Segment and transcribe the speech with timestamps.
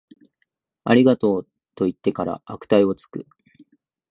[0.83, 3.27] ありがとう、と言ってから悪態をつく